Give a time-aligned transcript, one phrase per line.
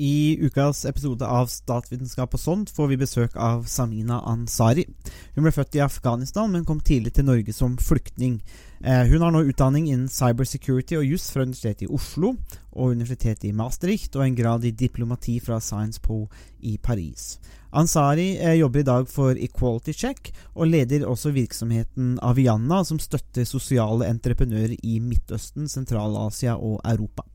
[0.00, 4.86] I ukas episode av Statsvitenskap og sånt får vi besøk av Samina Ansari.
[5.34, 8.38] Hun ble født i Afghanistan, men kom tidlig til Norge som flyktning.
[8.80, 12.30] Eh, hun har nå utdanning innen cybersecurity og juss fra Universitetet i Oslo
[12.70, 16.22] og Universitetet i Maastricht, og en grad i diplomati fra Science Po
[16.64, 17.34] i Paris.
[17.76, 23.44] Ansari eh, jobber i dag for Equality Check, og leder også virksomheten Avianna, som støtter
[23.44, 27.28] sosiale entreprenører i Midtøsten, Sentral-Asia og Europa.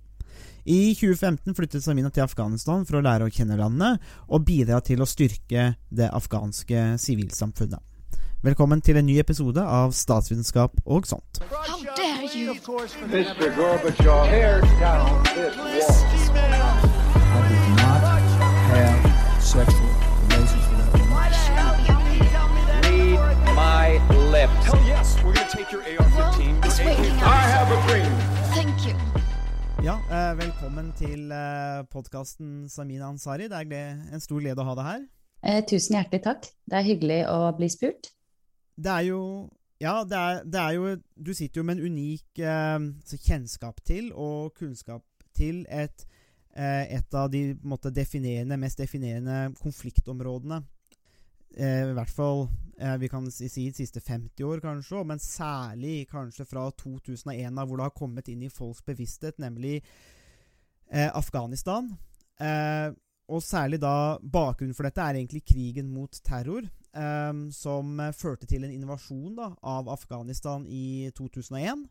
[0.65, 5.03] I 2015 flyttet Samina til Afghanistan for å lære å kjenne landet og bidra til
[5.03, 7.77] å styrke det afghanske sivilsamfunnet.
[8.41, 11.37] Velkommen til en ny episode av Statsvitenskap og sånt.
[11.53, 12.57] How dare you?
[13.13, 13.53] Mr.
[13.53, 15.53] Gorbachev, tear down this
[16.33, 16.81] wall.
[17.13, 18.01] I did not
[18.73, 18.97] have
[19.43, 19.93] sexual
[20.25, 21.15] relations with that woman.
[23.21, 24.01] Read my
[24.33, 24.65] lips.
[24.65, 26.65] Hell yes, we're gonna take your AR-15.
[26.65, 26.79] It's
[29.83, 33.49] Ja, eh, Velkommen til eh, podkasten Samina Ansari.
[33.51, 35.03] Det er en stor glede å ha deg her.
[35.43, 36.47] Eh, tusen hjertelig takk.
[36.65, 38.11] Det er hyggelig å bli spurt.
[38.75, 39.21] Det er jo
[39.83, 43.83] Ja, det er, det er jo Du sitter jo med en unik eh, så kjennskap
[43.85, 45.03] til og kunnskap
[45.35, 46.05] til et,
[46.55, 50.63] eh, et av de måte, definerende, mest definerende konfliktområdene.
[51.55, 52.45] Eh, I hvert fall
[52.77, 57.55] eh, vi kan si, si de siste 50 år, kanskje, men særlig kanskje fra 2001,
[57.63, 59.77] hvor det har kommet inn i folks bevissthet, nemlig
[60.91, 61.93] eh, Afghanistan.
[62.39, 62.91] Eh,
[63.31, 68.49] og særlig da Bakgrunnen for dette er egentlig krigen mot terror, eh, som eh, førte
[68.51, 71.87] til en invasjon da, av Afghanistan i 2001.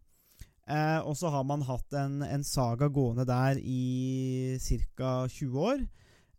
[0.65, 5.25] Eh, og så har man hatt en, en saga gående der i ca.
[5.29, 5.85] 20 år,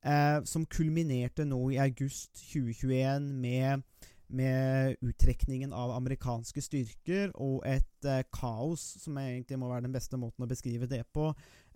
[0.05, 3.83] eh, som kulminerte nå i august 2021 med
[4.27, 10.17] med uttrekningen av amerikanske styrker og et eh, kaos, som egentlig må være den beste
[10.17, 11.27] måten å beskrive det på,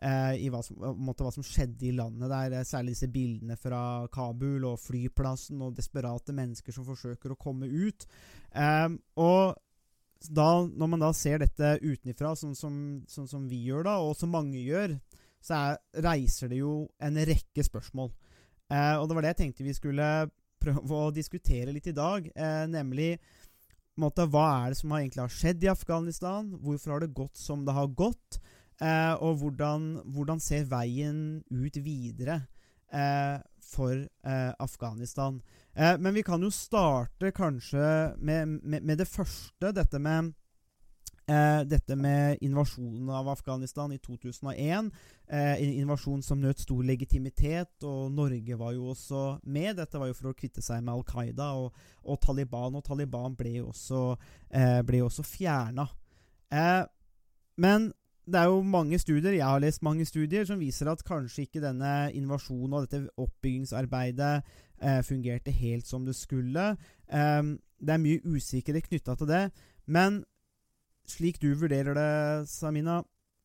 [0.01, 2.57] eh, i hva som, måte, hva som skjedde i landet der.
[2.57, 7.69] eh, Særlig disse bildene fra Kabul og flyplassen og desperate mennesker som forsøker å komme
[7.69, 8.07] ut.
[8.51, 8.89] Eh,
[9.21, 9.59] og
[10.27, 12.73] da, når man da ser dette utenfra, sånn som,
[13.07, 14.97] sånn som vi gjør da, og som mange gjør,
[15.43, 16.73] så er, reiser det jo
[17.03, 18.11] en rekke spørsmål.
[18.69, 20.09] Eh, og det var det jeg tenkte vi skulle
[20.59, 23.13] prøve å diskutere litt i dag, eh, nemlig
[23.99, 26.49] måte, hva er det som har egentlig har skjedd i Afghanistan?
[26.63, 28.39] Hvorfor har det gått som det har gått?
[28.79, 32.41] Eh, og hvordan, hvordan ser veien ut videre
[32.95, 35.41] eh, for eh, Afghanistan?
[35.75, 40.31] Eh, men vi kan jo starte kanskje med, med, med det første, dette med
[41.29, 44.91] Eh, dette med invasjonen av Afghanistan i 2001.
[45.27, 49.75] Eh, en invasjon som nøt stor legitimitet, og Norge var jo også med.
[49.77, 53.37] Dette var jo for å kvitte seg med Al Qaida og, og Taliban, og Taliban
[53.37, 54.01] ble jo også,
[54.49, 55.85] eh, også fjerna.
[56.49, 56.81] Eh,
[57.61, 57.91] men
[58.25, 61.61] det er jo mange studier, jeg har lest mange studier, som viser at kanskje ikke
[61.61, 64.33] denne invasjonen og dette oppbyggingsarbeidet
[64.81, 66.71] eh, fungerte helt som det skulle.
[67.05, 69.45] Eh, det er mye usikkerhet knytta til det.
[69.85, 70.23] Men
[71.11, 72.11] slik du vurderer det,
[72.51, 72.99] Samina,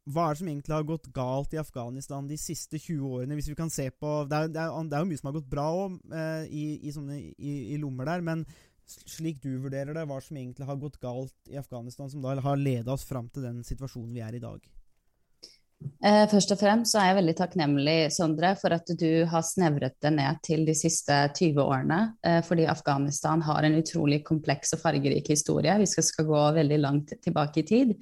[0.04, 3.38] hva er det som egentlig har gått galt i Afghanistan de siste 20 årene?
[3.38, 5.36] Hvis vi kan se på Det er, det er, det er jo mye som har
[5.38, 8.24] gått bra òg, eh, i, i, sånne, i, i lommer der.
[8.26, 8.44] Men
[8.84, 12.60] slik du vurderer det, hva som egentlig har gått galt i Afghanistan, som da har
[12.60, 14.68] leda oss fram til den situasjonen vi er i dag?
[16.04, 19.96] Eh, først og fremst så er jeg veldig takknemlig, Sondre, for at du har snevret
[20.04, 22.00] det ned til de siste 20 årene.
[22.24, 25.78] Eh, fordi Afghanistan har en utrolig kompleks og fargerik historie.
[25.80, 27.96] Vi skal, skal gå veldig langt tilbake i tid.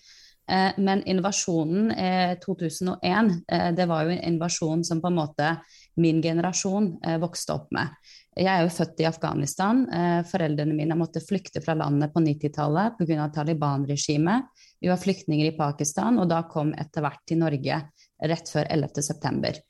[0.50, 5.54] Eh, men invasjonen eh, 2001, eh, det var jo en invasjon som på en måte
[6.00, 7.90] min generasjon vokste opp med.
[8.32, 9.82] Jeg er jo født i Afghanistan.
[9.92, 13.26] Eh, foreldrene mine måtte flykte fra landet på 90-tallet pga.
[13.34, 14.48] Taliban-regimet.
[14.80, 17.82] Vi var flyktninger i Pakistan, og da kom etter hvert til Norge
[18.22, 19.60] rett før 11.9.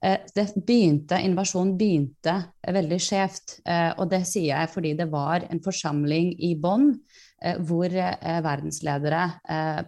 [0.00, 2.32] Det begynte, invasjonen begynte
[2.72, 6.94] veldig skjevt, eh, og det sier jeg fordi det var en forsamling i Bonn
[7.44, 9.26] eh, hvor eh, verdensledere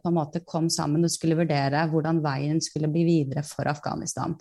[0.03, 4.37] på en måte kom sammen og skulle vurdere hvordan veien skulle bli videre for Afghanistan.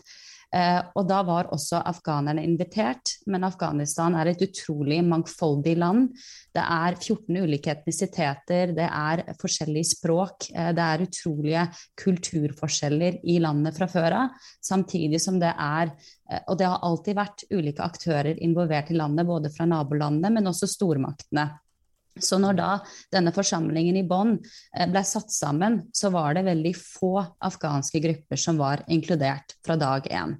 [0.51, 6.09] Eh, og da var også afghanerne invitert, men Afghanistan er et utrolig mangfoldig land.
[6.51, 11.65] Det er 14 ulike etnisiteter, det er forskjellige språk, eh, det er utrolige
[12.03, 14.51] kulturforskjeller i landet fra før av.
[14.59, 19.27] Samtidig som det er eh, Og det har alltid vært ulike aktører involvert i landet,
[19.27, 21.47] både fra nabolandene, men også stormaktene.
[22.19, 22.71] Så når da
[23.13, 24.35] denne forsamlingen i Bonn
[24.91, 27.13] ble satt sammen, så var det veldig få
[27.47, 30.35] afghanske grupper som var inkludert fra dag én.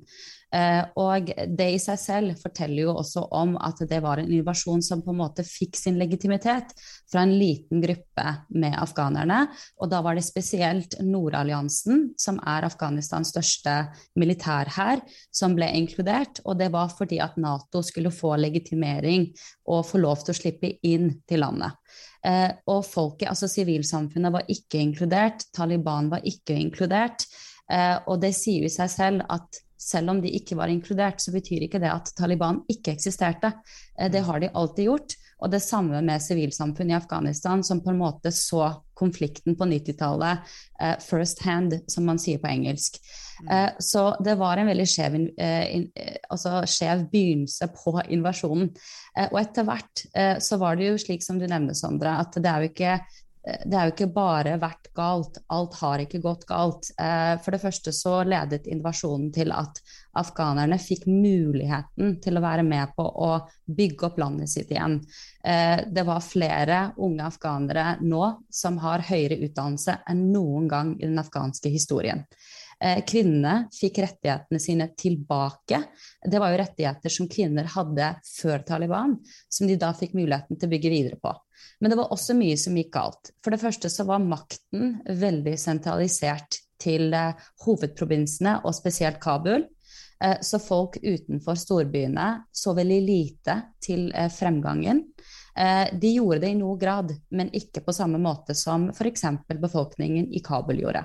[0.52, 4.84] Eh, og det i seg selv forteller jo også om at det var en invasjon
[4.84, 6.74] som på en måte fikk sin legitimitet
[7.12, 8.26] fra en liten gruppe
[8.60, 9.46] med afghanerne.
[9.80, 13.78] Og da var det spesielt Nordalliansen, som er Afghanistans største
[14.20, 16.44] militærhær, som ble inkludert.
[16.44, 19.30] Og det var fordi at Nato skulle få legitimering
[19.72, 21.80] og få lov til å slippe inn til landet.
[22.28, 25.48] Eh, og folket, altså sivilsamfunnet, var ikke inkludert.
[25.56, 27.26] Taliban var ikke inkludert.
[27.72, 31.34] Eh, og det sier jo seg selv at selv om de ikke var inkludert, så
[31.34, 33.54] betyr ikke det at Taliban ikke eksisterte.
[33.98, 35.18] Eh, det har de alltid gjort.
[35.42, 40.44] Og det samme med sivilsamfunnet i Afghanistan, som på en måte så konflikten på 90-tallet
[40.78, 43.00] uh, first hand, som man sier på engelsk.
[43.50, 45.88] Uh, så det var en veldig skjev, uh, in,
[46.30, 48.70] altså skjev begynnelse på invasjonen.
[49.32, 50.06] og etter hvert
[50.40, 52.94] så var det jo slik som du nevner, Sondre, at det er jo ikke
[53.42, 56.92] det har jo ikke bare vært galt, alt har ikke gått galt.
[57.02, 59.82] Eh, for det første så ledet invasjonen til at
[60.22, 63.32] afghanerne fikk muligheten til å være med på å
[63.66, 65.00] bygge opp landet sitt igjen.
[65.44, 68.24] Eh, det var flere unge afghanere nå
[68.54, 72.28] som har høyere utdannelse enn noen gang i den afghanske historien.
[72.82, 75.84] Eh, kvinnene fikk rettighetene sine tilbake.
[76.26, 80.70] Det var jo rettigheter som kvinner hadde før Taliban, som de da fikk muligheten til
[80.70, 81.34] å bygge videre på.
[81.82, 83.32] Men det var også mye som gikk galt.
[83.42, 89.66] For det første så var makten veldig sentralisert til eh, hovedprovinsene, og spesielt Kabul.
[90.22, 95.08] Eh, så folk utenfor storbyene så veldig lite til eh, fremgangen.
[95.54, 99.26] De gjorde det i noe grad, men ikke på samme måte som f.eks.
[99.60, 101.04] befolkningen i Kabul gjorde.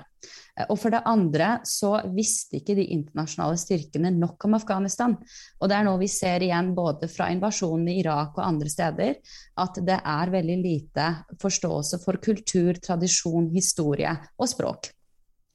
[0.71, 5.13] Og for det andre så visste ikke de internasjonale styrkene nok om Afghanistan.
[5.61, 9.19] Og det er noe vi ser igjen både fra invasjonen i Irak og andre steder,
[9.61, 11.09] at det er veldig lite
[11.41, 14.89] forståelse for kultur, tradisjon, historie og språk.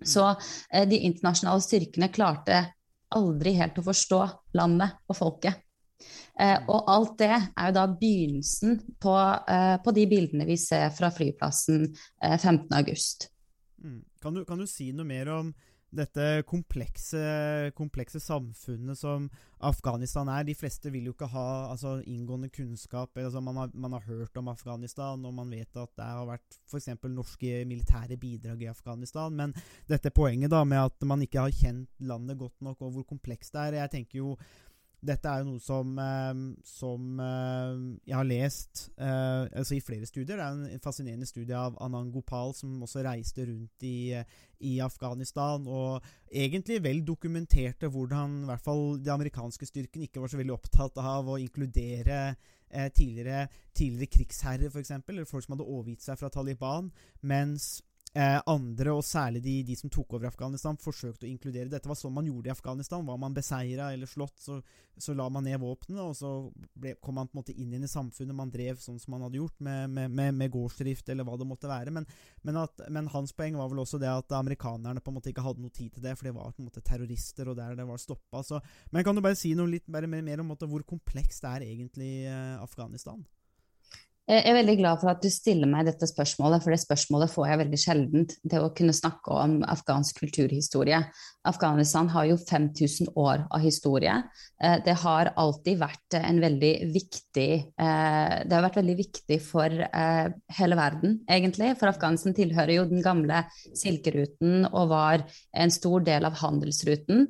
[0.03, 2.62] Så eh, de internasjonale styrkene klarte
[3.12, 4.23] aldri helt å forstå
[4.59, 5.62] landet og folket.
[6.40, 9.16] Eh, og alt det er jo da begynnelsen på,
[9.52, 13.28] eh, på de bildene vi ser fra flyplassen eh, 15.8.
[13.82, 14.00] Mm.
[14.22, 15.52] Kan, du, kan, du, si noe mer om
[15.93, 17.20] dette komplekse,
[17.76, 19.26] komplekse, samfunnet som
[19.60, 20.46] Afghanistan er?
[20.49, 21.44] De fleste vil jo ikke ha
[21.75, 23.12] altså, inngående kunnskap.
[23.20, 26.58] Altså, man, har, man, har, hørt om Afghanistan, og man vet at det har vært
[26.70, 26.88] f.eks.
[27.12, 29.37] norske militære bidrag i Afghanistan.
[29.37, 29.52] Men
[29.90, 33.52] dette poenget da med at man ikke har kjent landet godt nok, og hvor komplekst
[33.52, 34.37] det er Jeg tenker jo
[35.02, 40.06] dette er jo noe som, eh, som eh, jeg har lest eh, altså i flere
[40.06, 40.38] studier.
[40.38, 44.14] Det er en fascinerende studie av Anand Gopal, som også reiste rundt i,
[44.62, 50.31] i Afghanistan, og egentlig vel dokumenterte hvordan i hvert fall de amerikanske styrkene ikke var
[50.31, 52.25] så veldig opptatt av å inkludere
[52.96, 56.88] tidligere, tidligere krigsherrer, f.eks., eller folk som hadde overgitt seg fra Taliban,
[57.20, 57.82] mens
[58.12, 61.70] Eh, andre, og særlig de, de, som tok over Afghanistan, forsøkte å inkludere.
[61.73, 63.06] Dette var sånn man gjorde i Afghanistan.
[63.09, 64.59] Var man beseira eller slått, så,
[65.00, 66.32] så, la man ned våpnene, og så
[66.76, 68.37] ble, kom man på en måte inn i samfunnet.
[68.37, 71.49] Man drev sånn som man hadde gjort, med, med, med, med gårdsdrift eller hva det
[71.49, 71.97] måtte være.
[71.97, 72.09] Men,
[72.44, 75.49] men, at, men, hans poeng var vel også det at amerikanerne på en måte ikke
[75.49, 77.88] hadde noe tid til det, for de var på en måte terrorister, og der det
[77.88, 78.44] var stoppa.
[78.93, 81.70] Men kan du bare si noe litt mer, mer om måte, hvor komplekst det er
[81.70, 83.25] egentlig eh, Afghanistan?
[84.31, 87.49] Jeg er veldig glad for at du stiller meg dette spørsmålet, for det spørsmålet får
[87.49, 88.35] jeg veldig sjeldent.
[88.47, 91.01] Det å kunne snakke om afghansk kulturhistorie.
[91.51, 94.15] Afghanistan har jo 5000 år av historie.
[94.63, 99.83] Eh, det har alltid vært en veldig viktig eh, Det har vært veldig viktig for
[99.89, 100.29] eh,
[100.59, 101.73] hele verden, egentlig.
[101.81, 103.43] For Afghanistan tilhører jo den gamle
[103.75, 107.27] silkeruten og var en stor del av handelsruten.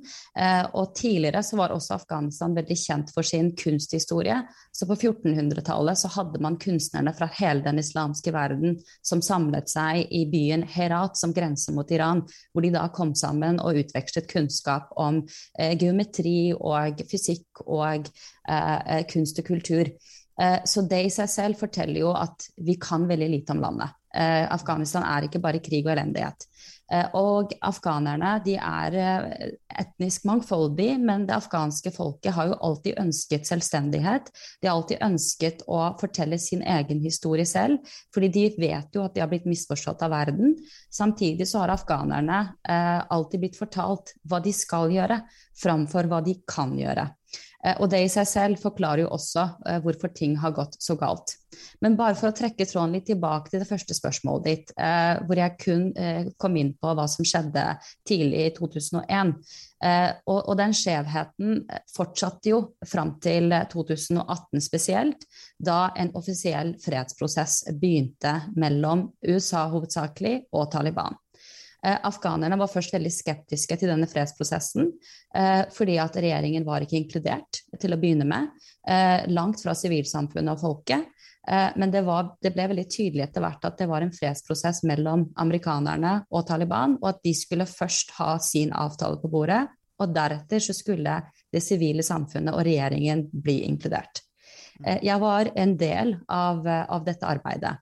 [0.77, 4.43] Og tidligere så var også Afghanistan veldig kjent for sin kunsthistorie.
[4.75, 10.07] Så på 1400-tallet så hadde man kunstnerne fra hele den islamske verden som samlet seg
[10.11, 12.23] i byen Herat, som grenser mot Iran,
[12.53, 15.23] hvor de da kom sammen og utvekslet kunnskap om
[15.59, 18.09] eh, geometri og fysikk og
[18.49, 19.89] eh, eh kunst og kultur.
[20.41, 23.91] Eh, så det i seg selv forteller jo at vi kan veldig lite om landet.
[24.15, 26.49] Eh, Afghanistan er ikke bare krig og elendighet.
[26.93, 33.01] Eh, og afghanerne de er eh, etnisk mangfoldig, men det afghanske folket har jo alltid
[33.01, 34.29] ønsket selvstendighet.
[34.61, 37.81] De har alltid ønsket å fortelle sin egen historie selv,
[38.15, 40.57] fordi de vet jo at de har blitt misforstått av verden.
[40.93, 45.23] Samtidig så har afghanerne eh, alltid blitt fortalt hva de skal gjøre,
[45.63, 47.09] framfor hva de kan gjøre.
[47.67, 50.97] Eh, og det i seg selv forklarer jo også eh, hvorfor ting har gått så
[50.99, 51.37] galt.
[51.85, 55.39] Men bare for å trekke tråden litt tilbake til det første spørsmålet ditt, eh, hvor
[55.39, 55.85] jeg kun
[56.41, 57.65] kom inn på hva som skjedde
[58.09, 59.35] tidlig i 2001.
[60.31, 61.57] Og, den skjevheten
[61.91, 65.27] fortsatte jo fram til 2018 spesielt,
[65.59, 71.19] da en offisiell fredsprosess begynte mellom USA hovedsakelig og Taliban.
[71.83, 74.93] Eh, afghanerne var først veldig skeptiske til denne fredsprosessen,
[75.35, 78.53] eh, fordi at regjeringen var ikke inkludert til å begynne med.
[78.87, 81.11] Eh, langt fra sivilsamfunnet og folket.
[81.49, 84.85] Eh, men det, var, det, ble veldig tydelig etter hvert at det var en fredsprosess
[84.87, 89.65] mellom amerikanerne og Taliban, og at de skulle først ha sin avtale på bordet,
[89.99, 91.19] og deretter så skulle
[91.53, 94.23] det sivile samfunnet og regjeringen bli inkludert.
[94.87, 97.75] Eh, jeg var en del av, av dette arbeidet.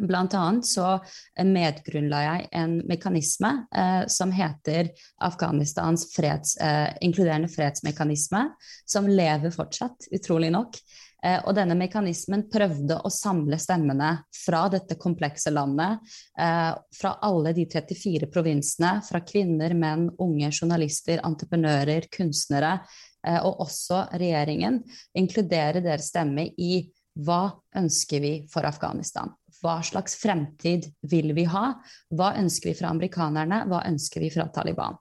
[0.00, 0.96] Blant annet så
[1.44, 4.90] medgrunnla jeg en mekanisme eh, som heter
[5.26, 8.46] Afghanistans freds, eh, inkluderende fredsmekanisme,
[8.88, 10.80] som lever fortsatt, utrolig nok.
[11.22, 16.00] Eh, og denne mekanismen prøvde å samle stemmene fra dette komplekse landet,
[16.38, 22.78] eh, fra alle de 34 provinsene, fra kvinner, menn, unge journalister, entreprenører, kunstnere,
[23.26, 24.80] eh, og også regjeringen.
[25.14, 26.90] Inkludere deres stemme i
[27.20, 29.34] hva ønsker vi for Afghanistan?
[29.60, 31.74] Hva slags fremtid vil vi ha?
[32.16, 33.64] Hva ønsker vi fra amerikanerne?
[33.68, 34.98] Hva ønsker vi fra Taliban?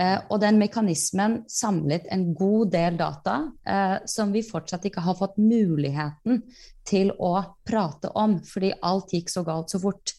[0.00, 3.34] Eh, og den mekanismen samlet en god del data
[3.68, 6.40] eh, som vi fortsatt ikke har fått muligheten
[6.88, 7.34] til å
[7.68, 10.14] prate om, fordi alt gikk så galt så fort.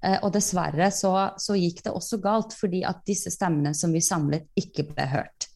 [0.00, 4.00] Eh, og dessverre så, så gikk det også galt fordi at disse stemmene som vi
[4.04, 5.50] samlet, ikke ble hørt.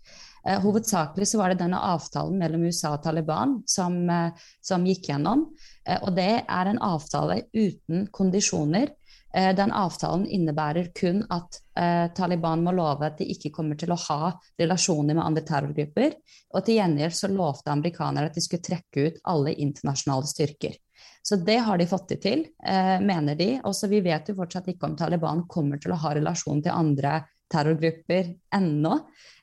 [0.47, 5.09] Eh, hovedsakelig så var det denne avtalen mellom USA og Taliban som, eh, som gikk
[5.13, 5.47] gjennom.
[5.87, 8.97] Eh, og det er en avtale uten kondisjoner.
[9.33, 13.97] Den avtalen innebærer kun at eh, Taliban må love at de ikke kommer til å
[13.97, 16.19] ha relasjoner med andre terrorgrupper.
[16.53, 20.77] Og til gjengjeld så lovte amerikanere at de skulle trekke ut alle internasjonale styrker.
[21.23, 23.61] Så det har de fått det til, eh, mener de.
[23.65, 27.23] Også vi vet jo fortsatt ikke om Taliban kommer til å ha relasjon til andre
[27.53, 28.99] terrorgrupper ennå.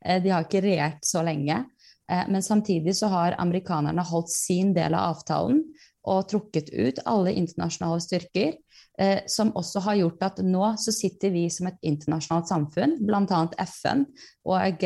[0.05, 1.63] Eh, de har ikke regjert så lenge.
[2.11, 5.63] Eh, men samtidig så har amerikanerne holdt sin del av avtalen
[6.09, 8.57] og trukket ut alle internasjonale styrker.
[8.99, 13.43] Eh, som også har gjort at nå så sitter vi som et internasjonalt samfunn, bl.a.
[13.63, 14.03] FN
[14.49, 14.83] og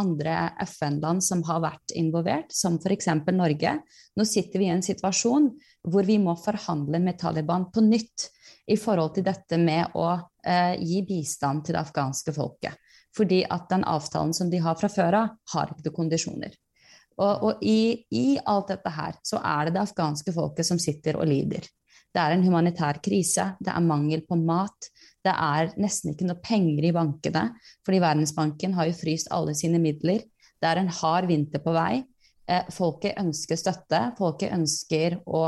[0.00, 3.10] andre FN-land som har vært involvert, som f.eks.
[3.36, 3.74] Norge.
[4.16, 5.50] Nå sitter vi i en situasjon
[5.92, 8.30] hvor vi må forhandle med Taliban på nytt
[8.70, 10.06] i forhold til dette med å
[10.46, 12.78] eh, gi bistand til det afghanske folket.
[13.16, 16.54] Fordi at den avtalen som de har fra før av, har ikke kondisjoner.
[17.20, 21.18] Og, og i, i, alt dette her så er det det afghanske folket som sitter
[21.20, 21.66] og lider.
[22.10, 24.88] Det er en humanitær krise, det er mangel på mat,
[25.22, 27.44] det er nesten ikke noe penger i bankene,
[27.86, 30.24] fordi Verdensbanken har jo fryst alle sine midler.
[30.60, 32.00] Det er en hard vinter på vei.
[32.50, 35.44] Eh, folket ønsker støtte, folket ønsker å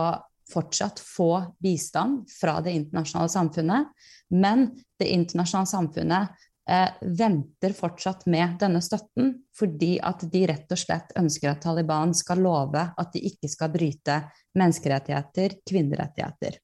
[0.52, 1.32] fortsatt få
[1.62, 4.68] bistand fra det internasjonale samfunnet, men
[5.00, 11.14] det internasjonale samfunnet eh, venter fortsatt med denne støtten fordi at de rett og slett
[11.18, 14.22] ønsker at Taliban skal love at de ikke skal bryte
[14.58, 16.60] menneskerettigheter, kvinnerettigheter.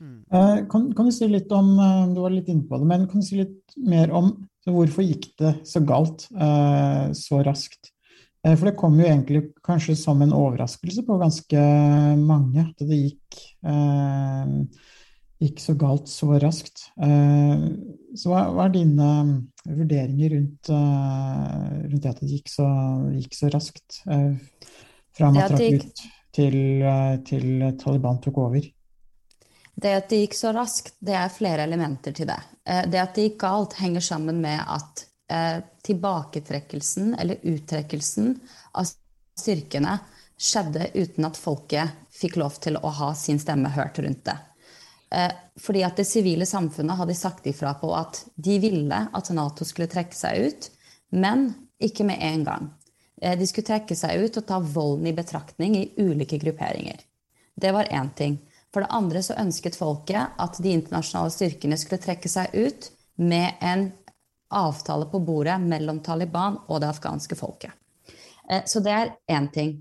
[0.00, 0.24] Mm.
[0.32, 3.04] Eh, kan, kan, du si litt om eh, Du var litt inne på det, men
[3.10, 4.32] kan du si litt mer om
[4.66, 7.91] hvorfor gikk det så galt eh, så raskt?
[8.42, 11.66] Eh, for det kom jo egentlig kanskje som en overraskelse på ganske
[12.18, 14.56] mange at det gikk, eh,
[15.42, 16.88] gikk så galt så raskt.
[17.02, 17.68] Eh,
[18.18, 19.10] så hva, hva, er dine
[19.62, 22.66] vurderinger rundt, eh, rundt det at det gikk så,
[23.14, 24.02] gikk så raskt?
[24.10, 24.34] Eh,
[25.12, 28.66] fra man trakk ut til, eh, til Taliban tok over?
[29.72, 32.40] Det at det gikk så raskt, det er flere elementer til det.
[32.62, 38.34] Det at det gikk galt, henger sammen med at eh, tilbaketrekkelsen eller uttrekkelsen
[38.78, 38.88] av
[39.40, 39.98] styrkene
[40.42, 44.36] skjedde uten at folket fikk lov til å ha sin stemme hørt rundt det.
[45.14, 49.66] Eh, fordi at det sivile samfunnet hadde sagt ifra på at de ville at Nato
[49.68, 50.70] skulle trekke seg ut,
[51.12, 51.50] men
[51.82, 52.70] ikke med en gang.
[53.20, 57.04] Eh, de skulle trekke seg ut og ta volden i betraktning i ulike grupperinger.
[57.54, 58.40] Det var én ting.
[58.72, 62.88] For det andre så ønsket folket at de internasjonale styrkene skulle trekke seg ut
[63.20, 63.90] med en
[64.52, 67.72] avtale på bordet mellom Taliban og det afghanske folket.
[68.50, 69.76] Eh, så det er én ting.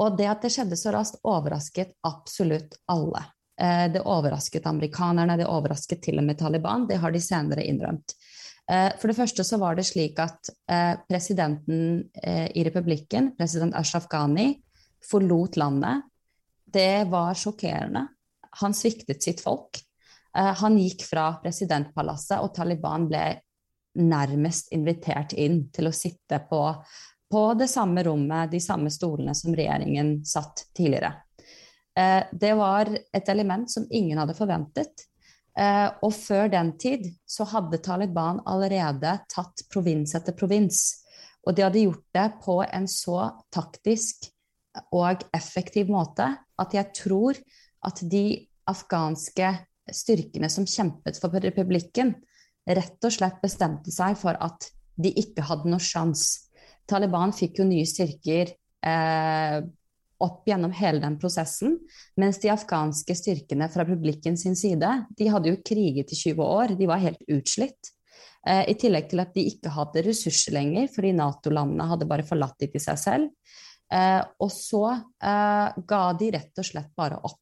[0.00, 3.24] Og det at det skjedde så raskt, overrasket absolutt alle.
[3.60, 6.86] Eh, det overrasket amerikanerne, det overrasket til og med Taliban.
[6.88, 8.14] Det har de senere innrømt.
[8.70, 10.52] Eh, for det første så var det slik at
[11.08, 12.04] presidenten
[12.54, 14.54] i republikken, president Ashraf Ghani,
[15.04, 16.04] forlot landet.
[16.64, 18.04] Det var sjokkerende.
[18.62, 19.80] Han sviktet sitt folk.
[20.32, 23.24] Han gikk fra presidentpalasset, og Taliban ble
[23.98, 26.62] nærmest invitert inn til å sitte på,
[27.30, 31.14] på det samme rommet, de samme stolene som regjeringen satt tidligere.
[31.98, 35.06] Eh, det var et element som ingen hadde forventet.
[35.58, 41.00] Eh, og før den tid så hadde Taliban allerede tatt provins etter provins.
[41.46, 44.28] Og de hadde gjort det på en så taktisk
[44.94, 46.28] og effektiv måte
[46.60, 47.38] at jeg tror
[47.86, 49.48] at de afghanske
[49.90, 52.14] styrkene som kjempet for republikken,
[52.76, 56.50] rett og slett bestemte seg for at de ikke hadde noe sjans.
[56.88, 58.50] Taliban fikk jo nye styrker
[58.86, 59.60] eh,
[60.20, 61.78] opp gjennom hele den prosessen,
[62.20, 66.76] mens de afghanske styrkene fra publikken sin side, de hadde jo kriget i 20 år,
[66.76, 67.94] de var helt utslitt.
[68.46, 72.58] Eh, I tillegg til at de ikke hadde ressurser lenger, fordi Nato-landene hadde bare forlatt
[72.60, 73.56] dem til seg selv.
[73.90, 77.40] Eh, og så eh, ga de rett og slett bare opp.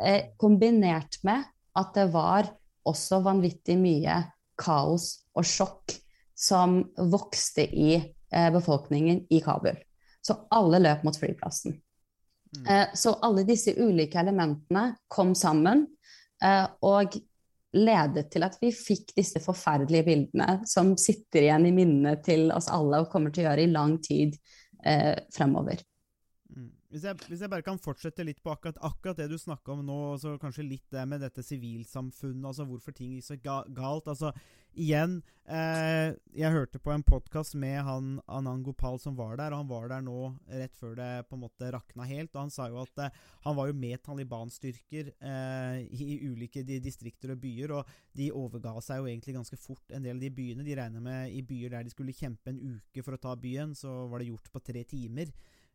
[0.00, 1.44] Eh, kombinert med
[1.78, 2.48] at det var
[2.88, 4.18] også vanvittig mye
[4.60, 5.96] kaos og sjokk
[6.34, 9.78] som vokste i eh, befolkningen i Kabul.
[10.22, 11.76] Så alle løp mot flyplassen.
[12.58, 12.66] Mm.
[12.66, 15.86] Eh, så alle disse ulike elementene kom sammen
[16.42, 17.16] eh, og
[17.74, 22.68] ledet til at vi fikk disse forferdelige bildene som sitter igjen i minnet til oss
[22.70, 24.36] alle og kommer til å gjøre i lang tid
[25.32, 25.78] fremover.
[26.94, 29.80] Hvis, jeg, hvis jeg bare kan fortsette litt på akkurat, akkurat det du snakka om
[29.82, 34.06] nå, så kanskje litt det med dette sivilsamfunnet, altså hvorfor ting gikk så ga, galt.
[34.12, 34.30] Altså,
[34.78, 35.16] igjen,
[35.50, 39.72] eh, jeg hørte på en podkast med han Anand Gopal som var der, og han
[39.72, 40.20] var der nå
[40.60, 42.30] rett før det på en måte rakna helt.
[42.36, 46.78] og Han sa jo at eh, han var jo med Taliban-styrker eh, i ulike de,
[46.84, 50.30] distrikter og byer, og de overga seg jo egentlig ganske fort, en del av de
[50.38, 50.62] byene.
[50.62, 53.74] De regner med i byer der de skulle kjempe en uke for å ta byen,
[53.74, 55.34] så var det gjort på tre timer.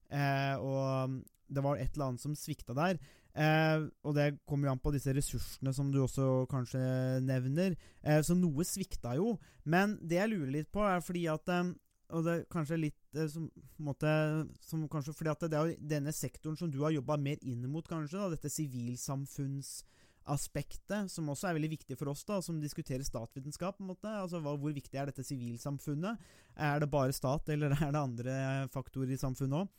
[0.09, 2.99] Eh, og det var et eller annet som svikta der.
[3.39, 6.81] Eh, og det kommer jo an på disse ressursene som du også kanskje
[7.25, 7.77] nevner.
[8.01, 9.35] Eh, så noe svikta jo.
[9.69, 11.71] Men det jeg lurer litt på, er fordi at eh,
[12.09, 13.43] og det er kanskje litt eh, som,
[13.85, 14.09] måte,
[14.65, 17.87] som kanskje, fordi at det er denne sektoren som du har jobba mer inn mot,
[17.87, 18.17] kanskje.
[18.17, 23.73] Da, dette sivilsamfunnsaspektet, som også er veldig viktig for oss, da, som diskuterer statsvitenskap.
[23.77, 26.17] på en måte, altså hva, Hvor viktig er dette sivilsamfunnet?
[26.57, 28.33] Er det bare stat, eller er det andre
[28.73, 29.69] faktorer i samfunnet òg?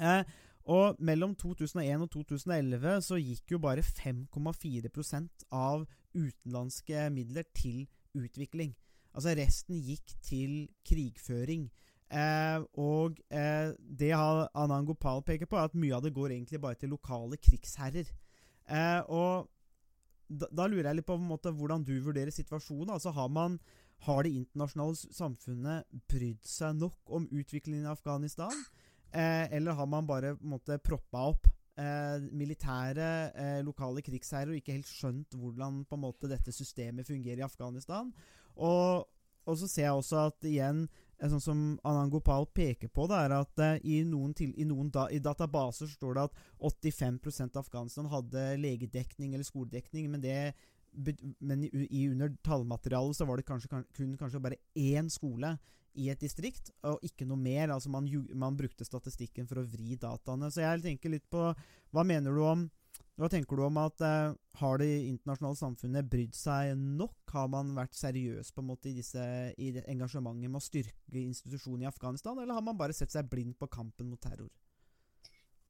[0.00, 0.22] Eh,
[0.70, 8.74] og mellom 2001 og 2011 så gikk jo bare 5,4% av utenlandske midler til utvikling.
[9.14, 11.68] Altså resten gikk til krigføring.
[12.10, 16.60] Eh, og eh, det Anand Gopal peker på, er at mye av det går egentlig
[16.62, 18.10] bare til lokale krigsherrer.
[18.70, 19.50] Eh, og
[20.30, 22.92] da, da, lurer jeg litt på måte, hvordan du vurderer situasjonen.
[22.94, 23.58] Altså Har man
[24.06, 28.54] har det internasjonale samfunnet brydd seg nok om utviklingen i Afghanistan?
[29.12, 31.46] Eh, eller har man bare måtte, proppa opp
[31.80, 37.08] eh, militære, eh, lokale krigsherrer og ikke helt skjønt hvordan på en måte dette systemet
[37.08, 38.12] fungerer i Afghanistan?
[38.54, 39.08] Og,
[39.46, 40.88] og så ser jeg også at igjen
[41.20, 44.86] Sånn som Anand Gopal peker på, det er at uh, i noen, til, i noen
[44.88, 47.18] da, i databaser står det at 85
[47.50, 50.54] av Afghanistan hadde legedekning eller skoledekning, men det
[51.38, 55.52] men i, i under tallmaterialet så var det kanskje, kun kanskje bare én skole
[55.98, 57.72] i et distrikt, og ikke noe mer.
[57.74, 60.50] Altså man, man, brukte statistikken for å vri dataene.
[60.52, 61.50] Så jeg tenker litt på
[61.90, 62.68] Hva mener du om
[63.20, 67.18] hva tenker du om at eh, Har det internasjonale samfunnet brydd seg nok?
[67.34, 69.20] Har man vært seriøs på en måte i, disse,
[69.60, 73.58] i engasjementet med å styrke institusjonen i Afghanistan, eller har man bare sett seg blind
[73.60, 74.48] på kampen mot terror?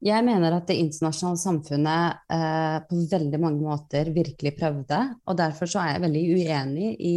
[0.01, 5.01] Jeg mener at det internasjonale samfunnet eh, på veldig mange måter virkelig prøvde.
[5.29, 7.17] Og derfor så er jeg veldig uenig i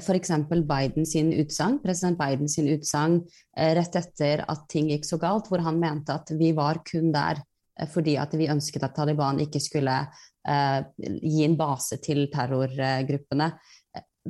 [0.00, 0.32] f.eks.
[0.48, 3.20] Biden sin utsagn, president Biden sin utsagn
[3.56, 7.12] eh, rett etter at ting gikk så galt, hvor han mente at vi var kun
[7.14, 10.80] der eh, fordi at vi ønsket at Taliban ikke skulle eh,
[11.20, 13.50] gi en base til terrorgruppene.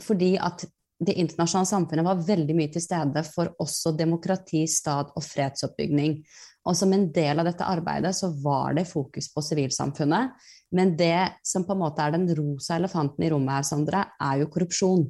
[0.02, 0.66] Fordi at
[1.06, 6.22] det internasjonale samfunnet var veldig mye til stede for også demokrati, stat og fredsoppbygging.
[6.66, 10.34] Og som en del av dette arbeidet så var det fokus på sivilsamfunnet.
[10.74, 14.42] Men det som på en måte er den rosa elefanten i rommet her, Sondre, er
[14.42, 15.04] jo korrupsjon.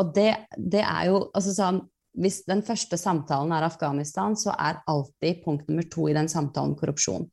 [0.00, 1.82] Og det, det er jo altså sånn
[2.16, 6.72] Hvis den første samtalen er Afghanistan, så er alltid punkt nummer to i den samtalen
[6.80, 7.26] korrupsjon.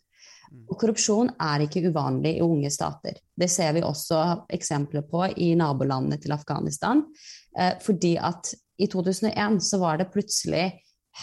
[0.51, 0.65] Mm.
[0.67, 3.15] Og korrupsjon er ikke uvanlig i unge stater.
[3.31, 4.19] Det ser vi også
[4.51, 6.99] eksempler på i nabolandene til Afghanistan.
[7.55, 10.65] Eh, fordi at i 2001 så var det plutselig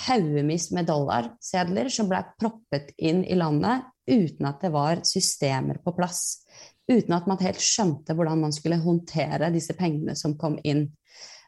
[0.07, 5.95] haugevis med dollarsedler som ble proppet inn i landet uten at det var systemer på
[5.97, 6.43] plass.
[6.91, 10.89] Uten at man helt skjønte hvordan man skulle håndtere disse pengene som kom inn.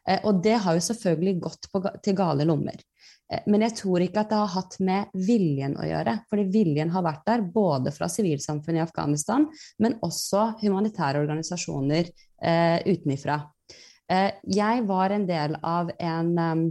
[0.07, 2.79] Eh, og det har jo selvfølgelig gått på, til gale lommer.
[3.31, 6.17] Eh, men jeg tror ikke at det har hatt med viljen å gjøre.
[6.29, 9.47] Fordi viljen har vært der både fra sivilsamfunnet i Afghanistan,
[9.83, 13.41] men også humanitære organisasjoner eh, utenifra.
[14.11, 16.65] Eh, jeg var en del av en, um,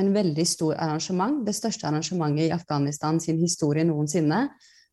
[0.00, 4.46] en veldig stor arrangement, det største arrangementet i Afghanistan sin historie noensinne.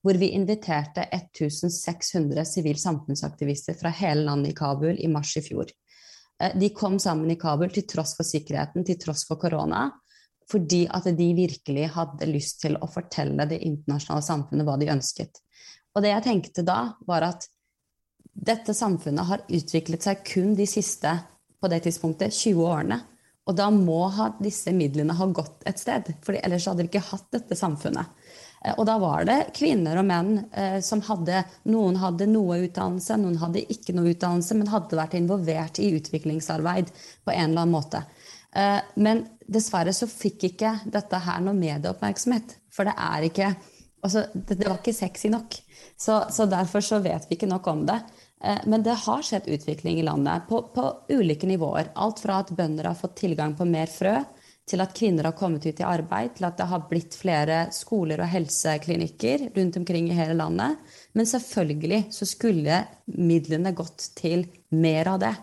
[0.04, 5.70] Hvor vi inviterte 1600 sivilsamfunnsaktivister fra hele landet i Kabul i mars i fjor.
[6.42, 9.86] Eh, de kom sammen i Kabul til tross for sikkerheten, til tross for korona.
[10.52, 15.40] Fordi at de virkelig hadde lyst til å fortelle det internasjonale samfunnet hva de ønsket.
[15.96, 17.48] Og det jeg tenkte da, var at
[18.34, 21.16] dette samfunnet har utviklet seg kun de siste
[21.62, 23.00] på det tidspunktet 20 årene.
[23.44, 27.08] Og da må ha disse midlene ha gått et sted, for ellers hadde vi ikke
[27.10, 28.12] hatt dette samfunnet.
[28.64, 33.18] Eh, og da var det kvinner og menn eh, som hadde Noen hadde noe utdannelse,
[33.20, 37.76] noen hadde ikke noe utdannelse, men hadde vært involvert i utviklingsarbeid på en eller annen
[37.76, 38.06] måte.
[38.56, 42.60] Eh, men dessverre så fikk ikke dette her noe medieoppmerksomhet.
[42.74, 43.52] For det er ikke
[44.04, 45.60] altså, det, det var ikke sexy nok.
[46.00, 48.00] Så, så, derfor så vet vi ikke nok om det.
[48.44, 51.94] Eh, men det har skjedd utvikling i landet på, på ulike nivåer.
[51.96, 54.18] Alt fra at bønder har fått tilgang på mer frø,
[54.68, 58.22] til at kvinner har kommet ut i arbeid, til at det har blitt flere skoler
[58.24, 60.78] og helseklinikker rundt omkring i hele landet.
[61.16, 65.34] Men selvfølgelig så skulle midlene gått til mer av det.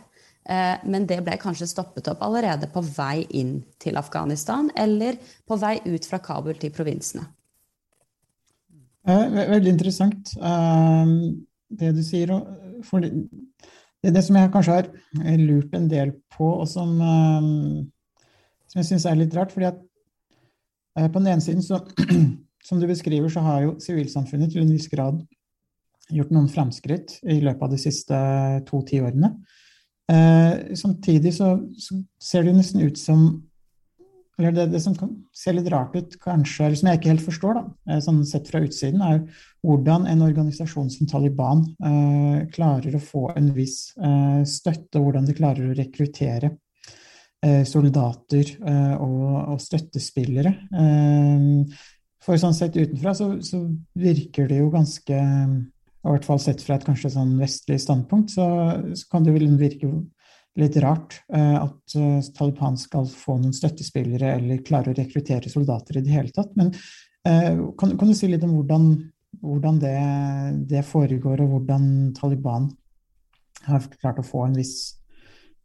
[0.49, 5.61] Eh, men det ble kanskje stoppet opp allerede på vei inn til Afghanistan, eller på
[5.61, 7.29] vei ut fra Kabul til provinsene.
[9.09, 10.37] Eh, veldig interessant
[11.71, 12.33] det du sier.
[12.87, 13.13] For det,
[14.03, 16.97] det som jeg kanskje har lurt en del på, og som
[18.71, 19.53] som jeg syns er litt rart.
[19.53, 19.81] fordi at
[20.99, 21.83] eh, på den ene siden, så,
[22.67, 25.21] som du beskriver, så har jo sivilsamfunnet til en viss grad
[26.11, 28.21] gjort noen framskritt i løpet av de siste
[28.71, 29.35] to tiårene.
[30.11, 33.29] Eh, samtidig så, så, ser det nesten ut som
[34.41, 34.97] eller det, det, som
[35.37, 38.49] ser litt rart ut, kanskje, eller som jeg ikke helt forstår, da, eh, sånn sett
[38.51, 44.43] fra utsiden, er hvordan en organisasjon som Taliban eh, klarer å få en viss eh,
[44.49, 46.55] støtte, hvordan de klarer å rekruttere
[47.41, 50.51] Eh, soldater eh, og, og støttespillere.
[50.77, 51.79] Eh,
[52.21, 53.63] for sånn sett utenfra så, så,
[53.97, 58.45] virker det jo ganske I hvert fall sett fra et kanskje sånn vestlig standpunkt, så,
[58.93, 59.89] så kan det vel virke
[60.61, 61.95] litt rart at
[62.37, 66.53] Taliban skal få noen støttespillere eller klare å rekruttere soldater i det hele tatt.
[66.59, 66.71] Men
[67.25, 68.87] kan, kan du si litt om hvordan,
[69.43, 69.97] hvordan det,
[70.71, 71.85] det, foregår, og hvordan
[72.17, 72.71] Taliban
[73.67, 74.77] har klart å få en viss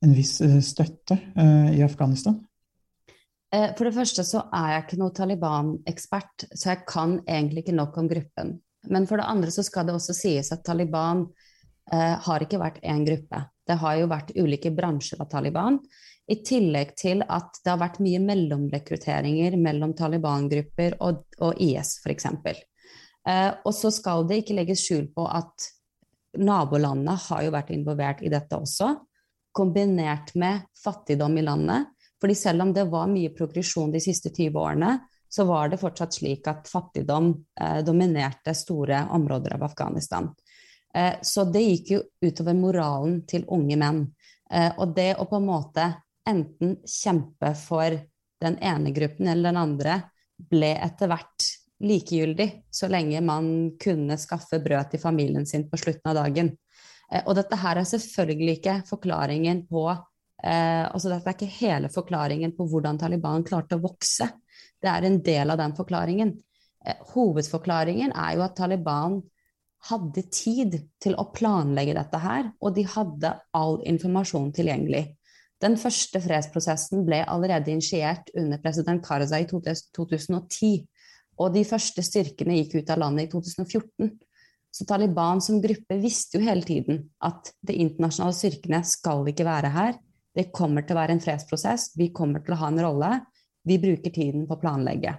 [0.05, 2.37] en viss eh, støtte eh, i Afghanistan?
[3.53, 7.77] Eh, for det første så er jeg ikke noe Taliban-ekspert, så jeg kan egentlig ikke
[7.77, 8.55] nok om gruppen.
[8.91, 11.25] Men for det andre så skal det også sies at Taliban
[11.91, 13.45] eh, har ikke vært én gruppe.
[13.65, 15.79] Det har jo vært ulike bransjer av Taliban.
[16.29, 22.29] I tillegg til at det har vært mye mellomrekrutteringer mellom Taliban-grupper og, og IS, f.eks.
[23.25, 25.69] Eh, og så skal det ikke legges skjul på at
[26.41, 28.95] nabolandene har jo vært involvert i dette også
[29.55, 31.91] kombinert med fattigdom i landet.
[32.21, 34.95] Fordi selv om det var mye progresjon de siste 20 årene,
[35.29, 40.29] så var det fortsatt slik at fattigdom eh, dominerte store områder av Afghanistan.
[40.95, 44.01] Eh, så det gikk jo utover moralen til unge menn.
[44.51, 45.89] Eh, og det å på en måte
[46.25, 47.97] enten kjempe for
[48.41, 49.99] den ene gruppen eller den andre,
[50.35, 51.45] ble etter hvert
[51.85, 53.47] likegyldig, så lenge man
[53.79, 56.53] kunne skaffe brød til familien sin på slutten av dagen.
[57.11, 59.89] Eh, og dette her er selvfølgelig ikke forklaringen på
[60.45, 64.27] altså Dette er ikke hele forklaringen på hvordan Taliban klarte å vokse.
[64.77, 66.33] Det er en del av den forklaringen.
[67.15, 69.15] Hovedforklaringen er jo at Taliban
[69.89, 75.05] hadde tid til å planlegge dette her, og de hadde all informasjon tilgjengelig.
[75.63, 80.83] Den første fredsprosessen ble allerede initiert under president Karzai i 2010.
[81.41, 84.11] Og de første styrkene gikk ut av landet i 2014.
[84.75, 89.71] Så Taliban som gruppe visste jo hele tiden at de internasjonale styrkene skal ikke være
[89.71, 89.95] her.
[90.35, 91.93] Det kommer til å være en fredsprosess.
[91.95, 93.11] Vi kommer til å ha en rolle.
[93.63, 95.15] Vi bruker tiden på å planlegge.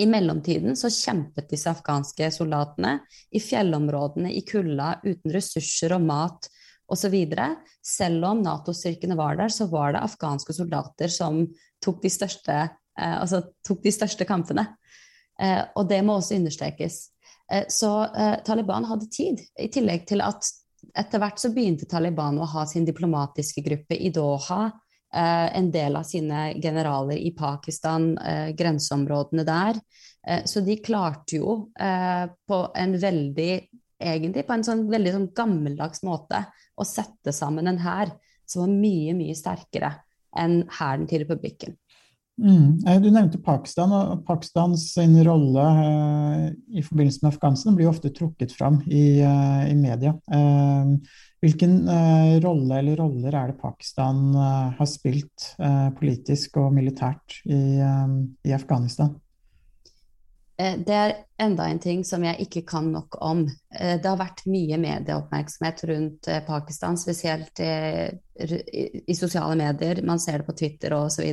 [0.00, 2.96] I mellomtiden så kjempet disse afghanske soldatene
[3.36, 6.48] i fjellområdene i kulda uten ressurser og mat
[6.90, 7.16] osv.
[7.84, 11.44] Selv om Nato-styrkene var der, så var det afghanske soldater som
[11.84, 12.56] tok de største,
[12.98, 14.66] eh, altså tok de største kampene.
[15.40, 17.02] Eh, og det må også understrekes.
[17.52, 20.48] Eh, så eh, Taliban hadde tid, i tillegg til at
[20.96, 24.70] etter hvert så begynte Taliban å ha sin diplomatiske gruppe i Doha.
[25.14, 29.80] Eh, en del av sine generaler i Pakistan, eh, grenseområdene der.
[30.26, 31.72] Eh, så de klarte jo
[32.46, 33.52] på en veldig
[34.00, 36.44] egentlig på en sånn veldig sånn gammeldags måte
[36.76, 38.12] å sette sammen en hær
[38.46, 39.92] som var mye, mye sterkere
[40.38, 41.76] enn hæren til republikken.
[42.40, 42.78] Mm.
[43.02, 44.94] Du nevnte Pakistan, og Pakistans
[45.26, 46.44] rolle eh,
[46.78, 50.14] i forbindelse med Afghanistan blir ofte trukket fram i, eh, i media.
[50.32, 50.94] Eh,
[51.40, 55.54] hvilken uh, rolle eller roller er det Pakistan uh, har spilt
[55.96, 59.14] politisk og militært i, i, Afghanistan?
[60.60, 63.46] Det er enda en ting som jeg ikke kan nok om.
[63.72, 67.70] Det har vært mye medieoppmerksomhet rundt Pakistan, spesielt i,
[69.00, 70.02] i sosiale medier.
[70.04, 71.30] Man ser det på Twitter osv.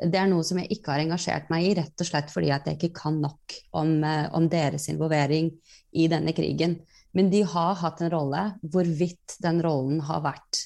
[0.00, 2.78] Det er noe som jeg ikke har engasjert meg i, rett og slett fordi jeg
[2.78, 3.98] ikke kan nok om,
[4.40, 5.52] om deres involvering
[5.92, 6.78] i denne krigen.
[7.18, 8.44] Men de har hatt en rolle.
[8.62, 10.60] Hvorvidt den rollen har vært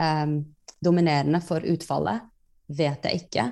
[0.00, 0.38] um,
[0.80, 2.24] dominerende for utfallet,
[2.72, 3.44] vet jeg ikke.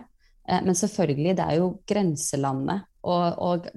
[0.48, 2.88] Eh, men selvfølgelig, det er jo grenselandet.
[3.08, 3.68] Og, og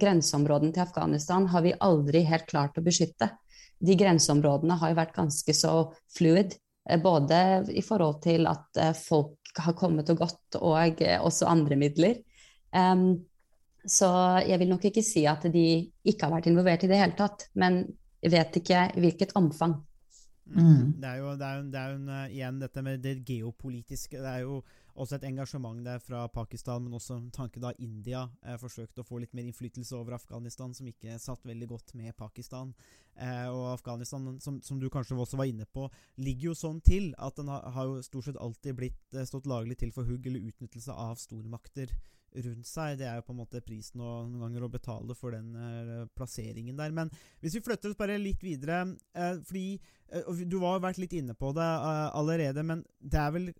[0.00, 3.32] grenseområdene til Afghanistan har vi aldri helt klart å beskytte.
[3.80, 5.74] De grenseområdene har jo vært ganske så
[6.14, 6.54] fluid.
[6.88, 7.40] Eh, både
[7.74, 12.20] i forhold til at eh, folk har kommet og gått, og også andre midler.
[12.70, 13.24] Um,
[13.82, 14.06] så
[14.46, 15.64] jeg vil nok ikke si at de
[16.06, 17.48] ikke har vært involvert i det hele tatt.
[17.58, 17.82] Men
[18.22, 19.78] vet ikke hvilket omfang.
[20.50, 20.98] Mm.
[20.98, 24.18] Det er jo, det er jo, det er jo en, igjen dette med det geopolitiske.
[24.18, 24.60] Det er jo
[25.00, 29.08] også et engasjement der fra Pakistan, men også en tanke da India eh, forsøkte å
[29.08, 32.74] få litt mer innflytelse over Afghanistan, som ikke satt veldig godt med Pakistan.
[33.16, 35.88] Eh, og Afghanistan, som, som, du kanskje også var inne på,
[36.20, 39.50] ligger jo sånn til at den har, har jo stort sett alltid blitt, eh, stått
[39.50, 41.92] laglig til for hugg eller utnyttelse av stormakter
[42.38, 42.98] rundt seg.
[43.00, 46.04] Det er jo på en måte prisen å, noen ganger å betale for den eh,
[46.16, 46.94] plasseringen der.
[46.94, 47.10] Men
[47.42, 48.82] hvis vi flytter oss bare litt videre
[49.14, 49.64] eh, Fordi
[50.12, 53.50] eh, Du har vært litt inne på det allerede, men det er vel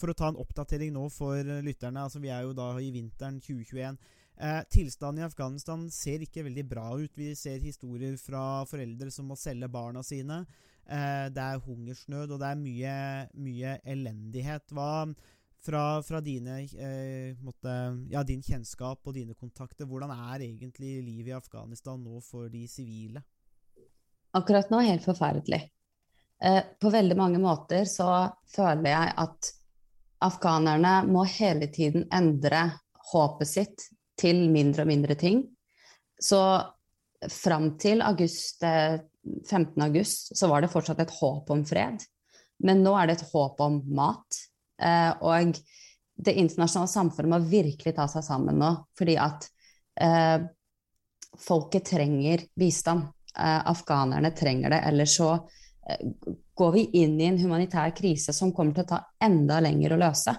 [0.00, 3.40] for å ta en oppdatering nå for lytterne, altså vi er jo da i vinteren
[3.42, 3.98] 2021.
[4.42, 7.12] Eh, tilstanden i Afghanistan ser ikke veldig bra ut.
[7.18, 10.42] Vi ser historier fra foreldre som må selge barna sine.
[10.86, 12.96] Eh, det er hungersnød, og det er mye,
[13.38, 14.72] mye elendighet.
[14.74, 15.06] Hva
[15.62, 17.74] fra, fra dine, eh, måtte,
[18.10, 22.64] ja, din kjennskap og dine kontakter, hvordan er egentlig livet i Afghanistan nå for de
[22.68, 23.22] sivile?
[24.34, 25.62] Akkurat nå helt forferdelig.
[26.42, 29.52] Eh, på veldig mange måter så føler jeg at
[30.22, 32.68] afghanerne må hele tiden endre
[33.12, 35.42] håpet sitt til mindre og mindre ting.
[36.22, 36.40] Så
[37.30, 39.76] fram til august, 15.
[39.78, 42.02] Eh, august så var det fortsatt et håp om fred.
[42.62, 44.42] Men nå er det et håp om mat.
[44.82, 45.56] Eh, og
[46.22, 49.48] det internasjonale samfunnet må virkelig ta seg sammen nå, fordi at
[50.00, 50.44] eh,
[51.42, 53.10] folket trenger bistand.
[53.32, 54.82] Eh, afghanerne trenger det.
[54.90, 56.08] Ellers så eh,
[56.62, 60.02] går vi inn i en humanitær krise som kommer til å ta enda lenger å
[60.04, 60.36] løse.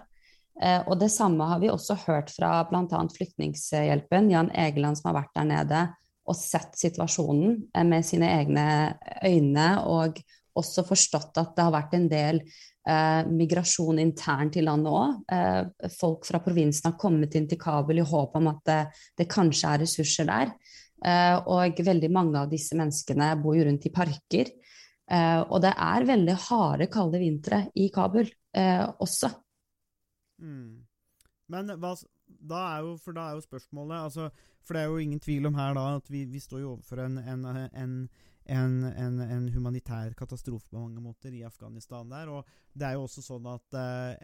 [0.61, 3.01] Eh, og det samme har vi også hørt fra bl.a.
[3.17, 5.81] Flyktninghjelpen, Jan Egeland som har vært der nede
[6.23, 8.67] og sett situasjonen eh, med sine egne
[9.25, 10.21] øyne, og
[10.55, 15.89] også forstått at det har vært en del eh, migrasjon internt i landet òg.
[15.97, 18.81] Folk fra provinsen har kommet inn til Kabul i håp om at det,
[19.19, 20.53] det kanskje er ressurser der.
[21.51, 24.53] Og veldig mange av disse menneskene bor jo rundt i parker.
[25.03, 29.29] Uh, og det er veldig harde, kalde vintre i Kabul uh, også.
[30.39, 30.83] Mm.
[31.51, 31.91] Men hva,
[32.25, 34.29] da er jo, for da er jo spørsmålet altså,
[34.63, 37.03] For det er jo ingen tvil om her da at vi, vi står jo overfor
[37.03, 38.07] en, en,
[38.47, 42.31] en, en, humanitær katastrofe på mange måter i Afghanistan der.
[42.31, 44.15] Og det er jo også sånn at uh,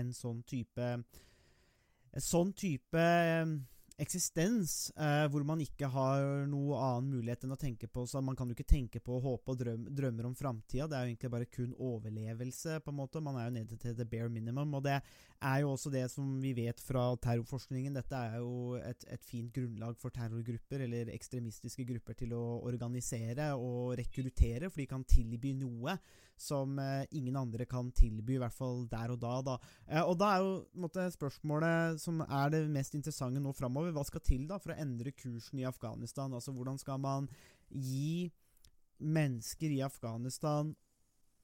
[0.00, 0.90] en sånn type
[2.14, 3.04] En sånn type
[4.00, 8.34] eksistens eh, hvor man ikke har noe annen mulighet enn å tenke på så Man
[8.38, 10.88] kan jo ikke tenke på håpe og drøm, drømmer om framtida.
[10.90, 12.80] Det er jo egentlig bare kun overlevelse.
[12.80, 13.22] på en måte.
[13.22, 14.74] Man er jo nede til the bare minimum.
[14.74, 17.94] Og det er jo også det som vi vet fra terrorforskningen.
[17.94, 23.52] Dette er jo et, et fint grunnlag for terrorgrupper eller ekstremistiske grupper til å organisere
[23.54, 25.98] og rekruttere, for de kan tilby noe
[26.40, 29.34] som eh, ingen andre kan tilby, i hvert fall der og da.
[29.46, 29.56] da.
[29.86, 34.04] Eh, og da er jo måtte, spørsmålet som er det mest interessante nå framover, hva
[34.06, 36.34] skal til da for å endre kursen i Afghanistan?
[36.34, 37.28] Altså Hvordan skal man
[37.70, 38.30] gi
[38.98, 40.74] mennesker i Afghanistan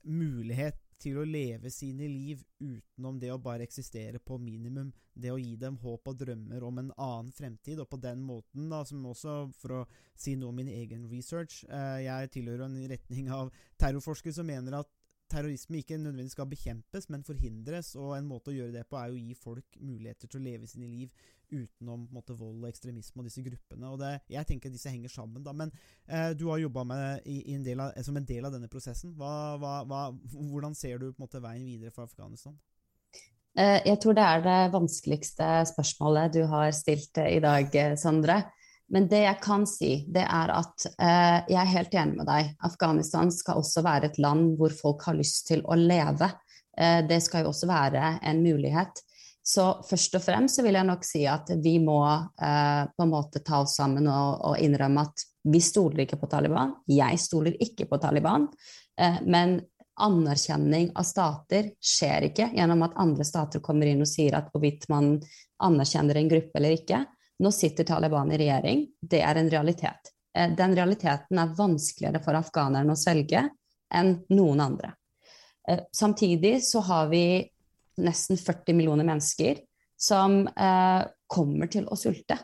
[0.06, 4.92] mulighet til å leve sine liv utenom det å bare eksistere på minimum.
[5.14, 7.80] Det å gi dem håp og drømmer om en annen fremtid.
[7.80, 9.82] Og på den måten, da, som også, for å
[10.14, 14.80] si noe om min egen research eh, Jeg tilhører en retning av terrorforskere som mener
[14.82, 14.90] at
[15.30, 17.92] terrorisme ikke nødvendigvis skal bekjempes, men forhindres.
[17.98, 20.70] Og en måte å gjøre det på er å gi folk muligheter til å leve
[20.70, 21.12] sine liv
[21.50, 23.90] utenom måte, vold og ekstremisme og disse gruppene.
[23.90, 25.42] Og det, jeg tenker disse henger sammen.
[25.46, 25.72] da, Men
[26.06, 26.86] eh, du har jobba
[28.06, 29.14] som en del av denne prosessen.
[29.18, 30.02] Hva, hva, hva,
[30.36, 32.58] hvordan ser du på en måte, veien videre for Afghanistan?
[33.58, 37.96] Eh, jeg tror det er det vanskeligste spørsmålet du har stilt eh, i dag, eh,
[37.98, 38.44] Sondre.
[38.90, 42.54] Men det jeg kan si, det er at eh, jeg er helt enig med deg.
[42.66, 46.30] Afghanistan skal også være et land hvor folk har lyst til å leve.
[46.78, 49.02] Eh, det skal jo også være en mulighet.
[49.42, 53.12] Så først og fremst så vil jeg nok si at vi må eh, på en
[53.12, 56.74] måte ta oss sammen og, og, innrømme at vi stoler ikke på Taliban.
[56.90, 58.48] Jeg stoler ikke på Taliban.
[59.00, 59.58] Eh, men
[60.00, 64.86] anerkjenning av stater skjer ikke gjennom at andre stater kommer inn og sier at hvorvidt
[64.92, 65.16] man
[65.60, 67.02] anerkjenner en gruppe eller ikke.
[67.40, 68.86] Nå sitter Taliban i regjering.
[69.00, 70.12] Det er en realitet.
[70.36, 73.46] Eh, den realiteten er vanskeligere for afghanerne å svelge
[73.94, 74.92] enn noen andre.
[75.68, 77.40] Eh, samtidig så har vi
[78.04, 79.64] nesten 40 millioner mennesker
[79.96, 82.36] som eh, kommer til å sulte,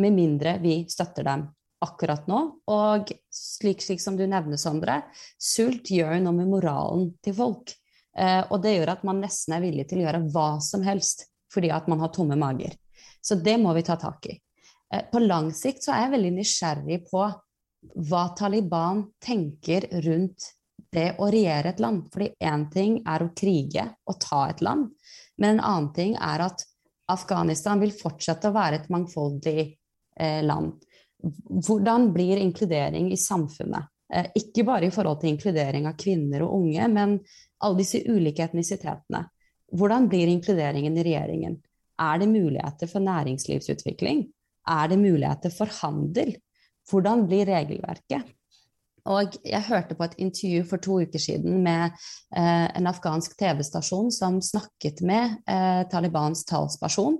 [0.00, 1.44] med mindre vi støtter dem
[1.84, 2.40] akkurat nå.
[2.72, 5.02] Og slik, slik som du nevner, Sondre,
[5.36, 7.74] sult gjør noe med moralen til folk.
[8.18, 11.70] Og det gjør at man nesten er villig til å gjøre hva som helst fordi
[11.70, 12.74] at man har tomme mager.
[13.28, 14.38] Så det må vi ta tak i.
[14.94, 17.26] Eh, på lang sikt så er jeg veldig nysgjerrig på
[18.08, 20.54] hva Taliban tenker rundt
[20.92, 22.06] det å regjere et land.
[22.12, 24.88] Fordi én ting er å krige og ta et land,
[25.36, 26.64] men en annen ting er at
[27.08, 30.74] Afghanistan vil fortsette å være et mangfoldig eh, land.
[31.18, 33.88] Hvordan blir inkludering i samfunnet?
[34.12, 37.18] Eh, ikke bare i forhold til inkludering av kvinner og unge, men
[37.64, 39.24] alle disse ulike etnisitetene.
[39.76, 41.58] Hvordan blir inkluderingen i regjeringen?
[41.98, 44.26] Er det muligheter for næringslivsutvikling?
[44.68, 46.36] Er det muligheter for handel?
[46.88, 48.34] Hvordan blir regelverket?
[49.08, 51.94] Og jeg hørte på et intervju for to uker siden med
[52.36, 57.16] eh, en afghansk TV-stasjon som snakket med eh, Talibans talsperson.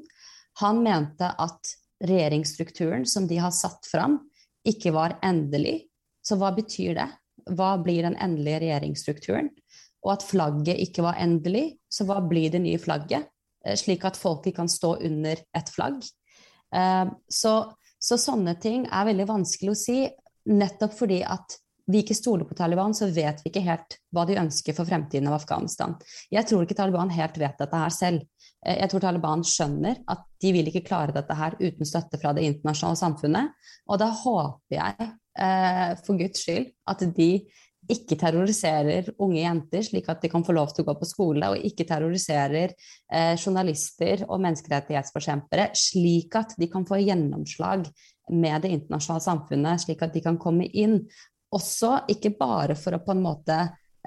[0.61, 1.73] Han mente at
[2.05, 4.19] regjeringsstrukturen som de har satt fram,
[4.69, 5.89] ikke var endelig.
[6.23, 7.09] Så hva betyr det?
[7.57, 9.49] Hva blir den endelige regjeringsstrukturen?
[10.05, 13.31] Og at flagget ikke var endelig, så hva blir det nye flagget?
[13.69, 16.03] Eh, slik at folket kan stå under et flagg.
[16.75, 17.55] Eh, så,
[17.99, 20.03] så sånne ting er veldig vanskelig å si,
[20.49, 24.37] nettopp fordi at vi ikke stoler på Taliban, så vet vi ikke helt hva de
[24.37, 25.95] ønsker for fremtiden av Afghanistan.
[26.33, 28.27] Jeg tror ikke Taliban helt vet dette her selv.
[28.65, 32.35] Eh, jeg tror Taliban skjønner at de vil ikke klare dette her uten støtte fra
[32.37, 33.57] det internasjonale samfunnet.
[33.89, 35.15] Og da håper jeg,
[36.03, 37.29] for Guds skyld, at de
[37.93, 41.49] ikke terroriserer unge jenter slik at de kan få lov til å gå på skole,
[41.49, 47.89] og ikke terroriserer eh, journalister og menneskerettighetsforkjempere slik at de kan få gjennomslag
[48.29, 51.01] med det internasjonale samfunnet, slik at de kan komme inn
[51.55, 53.57] også ikke bare for å på en måte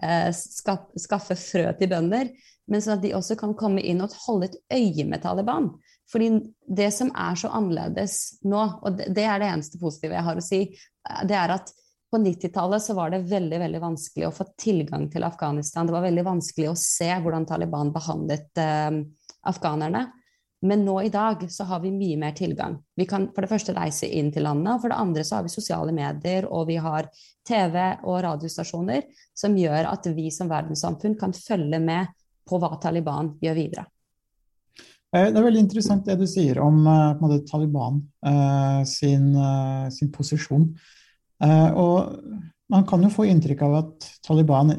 [0.02, 2.30] eh, skaffe frø til bønder,
[2.70, 5.72] men sånn at de også kan komme inn og holde et øye med Taliban.
[6.12, 6.30] Fordi
[6.67, 10.39] det som er så annerledes nå, og det, det er det eneste positive jeg har
[10.39, 11.74] å si, eh, det er at
[12.12, 15.88] på 90-tallet så var det veldig veldig vanskelig å få tilgang til Afghanistan.
[15.88, 18.97] Det var veldig vanskelig å se hvordan Taliban behandlet eh,
[19.47, 20.10] afghanerne.
[20.62, 22.76] Men nå i dag så har vi mye mer tilgang.
[22.95, 25.47] Vi kan for det første reise inn til landet, og for det andre så har
[25.47, 27.08] vi sosiale medier, og vi har
[27.47, 32.13] TV og radiostasjoner som gjør at vi som verdenssamfunn kan følge med
[32.45, 33.88] på hva Taliban gjør videre.
[35.15, 39.32] Eh, det er veldig interessant det du sier om uh, måte, Taliban uh, sin,
[39.95, 40.67] sin, posisjon.
[41.41, 42.15] Og
[42.71, 44.73] man kan jo få inntrykk av at Taliban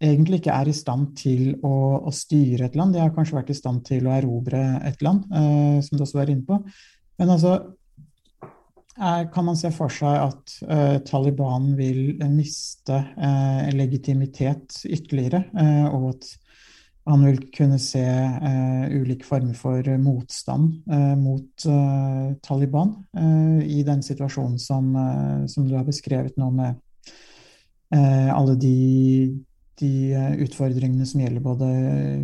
[0.00, 1.74] egentlig ikke er i stand til å,
[2.08, 2.94] å, styre et land.
[2.96, 6.22] De har kanskje vært i stand til å erobre et land, eh, som du også
[6.22, 6.58] var inne på.
[7.20, 7.58] Men altså
[8.96, 15.86] er, kan man se for seg at eh, Taliban vil miste eh, legitimitet ytterligere, eh,
[15.92, 16.30] og at
[17.10, 21.68] han vil kunne se eh, ulike former for motstand eh, mot
[22.44, 22.94] Taliban
[23.64, 24.92] i den situasjonen som,
[25.50, 26.78] som, du har beskrevet nå med
[27.90, 28.74] alle de
[29.80, 31.68] de eh, utfordringene som gjelder både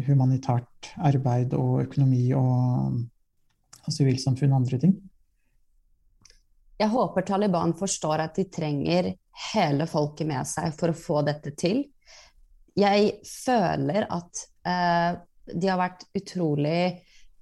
[0.07, 2.99] humanitært arbeid og økonomi og,
[3.85, 4.97] og sivilsamfunn og andre ting?
[6.77, 9.15] Jeg håper Taliban forstår at de trenger
[9.55, 11.87] hele folket med seg for å få dette til.
[12.77, 16.81] Jeg føler at eh, de har vært utrolig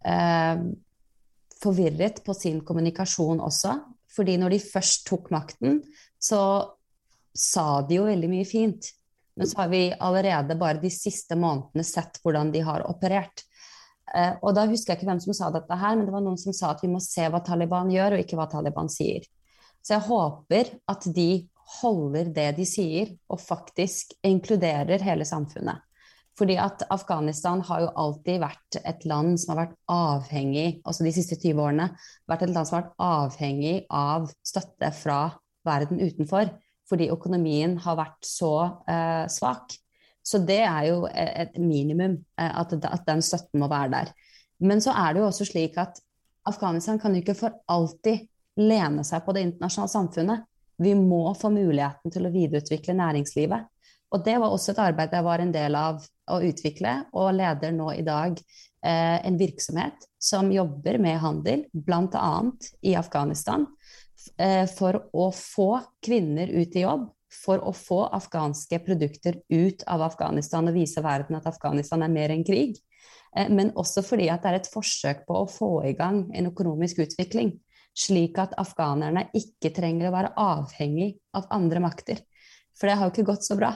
[0.05, 0.65] eh,
[1.63, 3.79] forvirret på sin kommunikasjon også.
[4.15, 5.81] Fordi når de først tok makten,
[6.21, 6.43] så
[7.35, 8.93] sa de jo veldig mye fint.
[9.35, 13.43] Men så har vi allerede bare de siste månedene sett hvordan de har operert.
[14.15, 16.39] Eh, og da husker jeg ikke hvem som sa dette her, men det var noen
[16.39, 19.27] som sa at vi må se hva Taliban gjør, og ikke hva Taliban sier.
[19.83, 21.29] Så jeg håper at de
[21.81, 25.83] holder det de sier, og faktisk inkluderer hele samfunnet.
[26.39, 31.13] Fordi at Afghanistan har jo alltid vært et land som har vært avhengig, altså de
[31.15, 31.89] siste 20 årene,
[32.31, 35.21] vært et land som har vært avhengig av støtte fra
[35.65, 36.51] verden utenfor
[36.89, 38.53] fordi økonomien har vært så
[38.91, 39.77] eh, svak.
[40.25, 44.13] Så det er jo et minimum, eh, at, at, den støtten må være der.
[44.65, 46.01] Men så er det jo også slik at
[46.49, 48.27] Afghanistan kan jo ikke for alltid
[48.61, 50.45] lene seg på det internasjonale samfunnet.
[50.85, 53.69] Vi må få muligheten til å videreutvikle næringslivet.
[54.15, 57.75] Og det var også et arbeid jeg var en del av å utvikle, og leder
[57.75, 62.31] nå i dag eh, en virksomhet som jobber med handel, bl.a.
[62.87, 63.67] i Afghanistan.
[64.39, 65.69] Eh, for å få
[66.05, 71.41] kvinner ut i jobb, for å få afghanske produkter ut av Afghanistan og vise verden
[71.41, 72.79] at Afghanistan er mer enn krig.
[73.37, 76.53] Eh, men også fordi at det er et forsøk på å få i gang en
[76.53, 77.57] økonomisk utvikling.
[77.95, 82.23] Slik at afghanerne ikke trenger å være avhengig av andre makter.
[82.75, 83.75] For det har jo ikke gått så bra.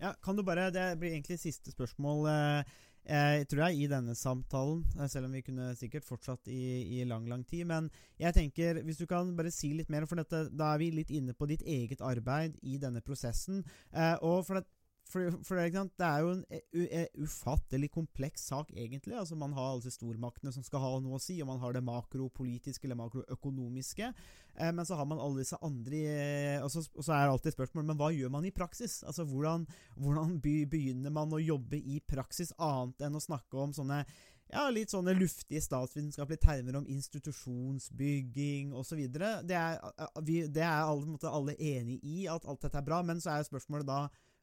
[0.00, 2.28] Ja, kan du bare, Det blir egentlig siste spørsmål.
[2.28, 2.62] Eh,
[3.10, 7.04] jeg tror jeg i denne samtalen, eh, selv om vi kunne sikkert fortsatt i, i,
[7.04, 7.66] lang lang tid.
[7.66, 10.90] Men jeg tenker, hvis du kan bare si litt mer, for dette, da er vi
[10.90, 13.64] litt inne på ditt eget arbeid i denne prosessen.
[13.92, 14.66] Eh, og for det,
[15.10, 19.16] for, for det, det er jo en u, ufattelig kompleks sak, egentlig.
[19.18, 21.74] Altså Man har alle disse stormaktene som skal ha noe å si, og man har
[21.74, 24.12] det makropolitiske eller makroøkonomiske.
[24.54, 27.54] Eh, men så har man alle disse andre eh, og, så, og så er alltid
[27.54, 29.00] spørsmålet men hva gjør man i praksis?
[29.06, 29.66] Altså Hvordan,
[30.00, 34.04] hvordan begynner man å jobbe i praksis, annet enn å snakke om sånne
[34.50, 39.04] ja, litt sånne luftige statsvitenskapelige termer om institusjonsbygging osv.
[39.14, 39.78] Det er,
[40.26, 43.46] vi, det er alle, alle enige i at alt dette er bra, men så er
[43.46, 44.00] spørsmålet da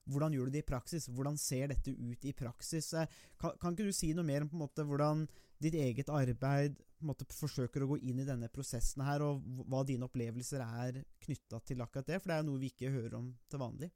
[0.07, 1.07] hvordan gjør du det i praksis?
[1.11, 2.93] Hvordan ser dette ut i praksis?
[2.93, 5.25] Eh, kan, kan ikke du si noe mer om måte, hvordan
[5.63, 10.07] ditt eget arbeid måte, forsøker å gå inn i denne prosessen her, og hva dine
[10.07, 12.21] opplevelser er knytta til akkurat det?
[12.21, 13.91] For det er noe vi ikke hører om til vanlig.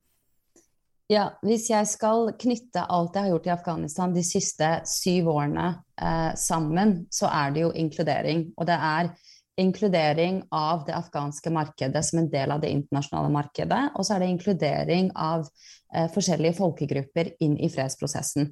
[1.11, 5.65] Ja, hvis jeg skal knytte alt jeg har gjort i Afghanistan de siste syv årene
[5.99, 8.45] eh, sammen, så er det jo inkludering.
[8.55, 9.09] Og det er
[9.61, 13.83] inkludering av det afghanske markedet som en del av det internasjonale markedet.
[13.95, 18.49] Og så er det inkludering av eh, forskjellige folkegrupper inn i fredsprosessen.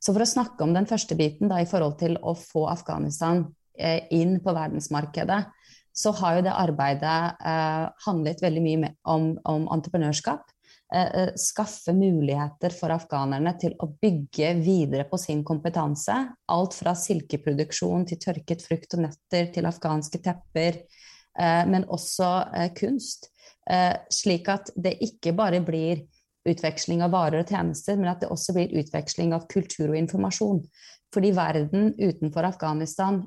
[0.00, 3.44] Så for å snakke om den første biten da, i forhold til å få Afghanistan
[3.78, 5.42] eh, inn på verdensmarkedet,
[5.96, 10.44] så har jo det arbeidet eh, handlet veldig mye om, om entreprenørskap.
[10.94, 16.14] Eh, eh, skaffe muligheter for afghanerne til å bygge videre på sin kompetanse.
[16.54, 20.78] Alt fra silkeproduksjon til tørket frukt og nøtter til afghanske tepper,
[21.38, 22.30] eh, men også
[22.78, 23.32] kunst.
[24.14, 26.04] Slik at det ikke bare blir
[26.46, 30.60] utveksling av varer og tjenester, men at det også blir utveksling av kultur og informasjon.
[31.10, 33.24] Fordi verden utenfor Afghanistan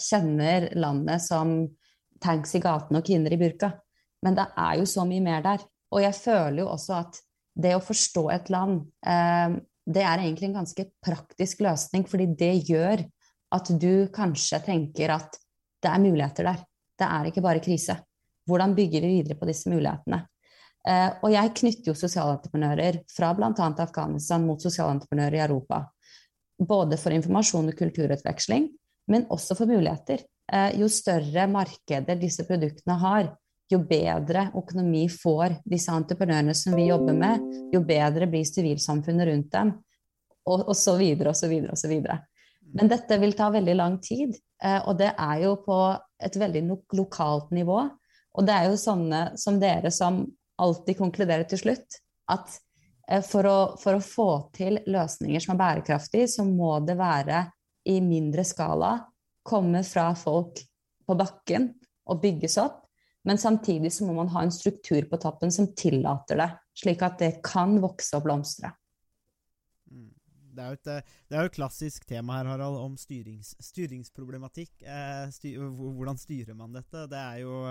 [0.00, 1.68] kjenner landet som
[2.24, 3.74] tanks i gatene og kvinner i burka.
[4.24, 5.60] Men det er jo så mye mer der.
[5.92, 7.20] Og jeg føler jo også at
[7.62, 12.54] det å forstå et land, eh, det er egentlig en ganske praktisk løsning, fordi det
[12.68, 13.02] gjør
[13.52, 15.36] at du kanskje tenker at
[15.82, 16.62] det er muligheter der.
[16.98, 17.98] Det er ikke bare krise.
[18.48, 20.22] Hvordan bygger vi videre på disse mulighetene?
[20.88, 23.52] Eh, og jeg knytter jo sosialentreprenører fra bl.a.
[23.52, 25.84] Afghanistan mot sosialentreprenører i Europa.
[26.58, 28.68] Både for informasjon og kulturutveksling,
[29.12, 30.24] men også for muligheter.
[30.52, 33.30] Eh, jo større markeder disse produktene har,
[33.72, 39.50] jo bedre økonomi får disse entreprenørene som vi jobber med, jo bedre blir sivilsamfunnet rundt
[39.54, 39.72] dem,
[40.46, 42.18] og, og så videre og så videre og så videre.
[42.72, 45.78] Men dette vil ta veldig lang tid, eh, og det er jo på
[46.22, 46.64] et veldig
[46.96, 47.80] lokalt nivå.
[48.32, 50.22] Og det er jo sånne som dere som
[50.62, 51.98] alltid konkluderer til slutt,
[52.32, 52.56] at
[53.10, 57.44] eh, for å, for å få til løsninger som er bærekraftige, så må det være
[57.92, 58.94] i mindre skala,
[59.42, 60.62] komme fra folk
[61.02, 61.68] på bakken
[62.08, 62.81] og bygges opp.
[63.28, 66.48] Men samtidig så må man ha en struktur på toppen som tillater det,
[66.82, 68.72] slik at det kan vokse og blomstre.
[69.90, 70.08] Mm.
[70.52, 74.74] Det er, jo et, det er jo et klassisk tema her, Harald, om styrings, styringsproblematikk.
[74.82, 77.06] Eh, styr, hvordan styrer man dette?
[77.08, 77.62] Det er jo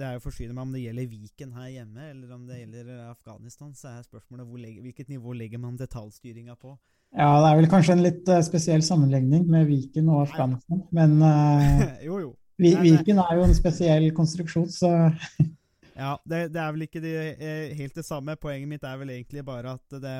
[0.00, 2.90] det er jo forsyne meg om det gjelder Viken her hjemme, eller om det gjelder
[3.10, 3.72] Afghanistan.
[3.76, 6.76] Så er spørsmålet legger, hvilket nivå legger man detaljstyringa på?
[7.10, 11.16] Ja, det er vel kanskje en litt uh, spesiell sammenligning med Viken og Afghanistan, men
[11.18, 12.30] uh, Jo, jo.
[12.60, 14.92] Viken er jo en spesiell konstruksjon, så
[16.00, 17.12] Ja, det, det, er vel ikke det,
[17.44, 18.32] eh, helt det samme.
[18.40, 20.14] Poenget mitt er vel egentlig bare at det,